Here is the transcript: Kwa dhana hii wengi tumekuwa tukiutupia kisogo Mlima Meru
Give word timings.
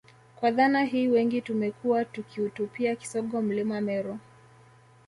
Kwa 0.35 0.51
dhana 0.51 0.83
hii 0.83 1.07
wengi 1.07 1.41
tumekuwa 1.41 2.05
tukiutupia 2.05 2.95
kisogo 2.95 3.41
Mlima 3.41 3.81
Meru 3.81 4.17